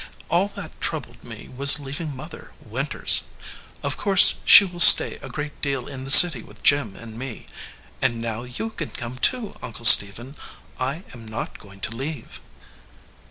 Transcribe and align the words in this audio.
All 0.29 0.47
that 0.55 0.81
troubled 0.81 1.23
me 1.23 1.47
was 1.55 1.79
leaving 1.79 2.15
mother, 2.15 2.53
winters. 2.59 3.25
Of 3.83 3.97
course 3.97 4.39
she 4.45 4.65
will 4.65 4.79
stay 4.79 5.17
a 5.21 5.29
great 5.29 5.61
deal 5.61 5.87
in 5.87 6.05
the 6.05 6.09
city 6.09 6.41
with 6.41 6.63
Jim 6.63 6.95
and 6.95 7.19
me. 7.19 7.45
And 8.01 8.19
now 8.19 8.41
you 8.41 8.71
can 8.71 8.89
come, 8.89 9.19
too, 9.19 9.55
Uncle 9.61 9.85
Stephen. 9.85 10.35
I 10.79 11.03
am 11.13 11.27
not 11.27 11.59
going 11.59 11.81
to 11.81 11.95
leave." 11.95 12.41